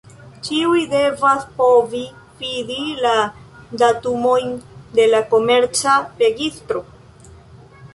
[0.45, 2.01] Ĉiuj devas povi
[2.39, 3.13] fidi la
[3.85, 4.53] datumojn
[4.99, 6.85] de la Komerca registro.